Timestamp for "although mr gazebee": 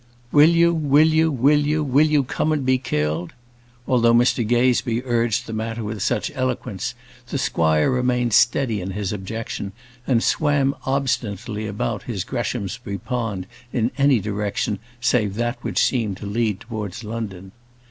3.87-5.03